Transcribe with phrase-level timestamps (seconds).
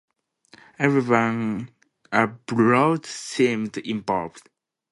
[0.79, 1.69] Everyone
[2.11, 4.49] abroad seemed involved.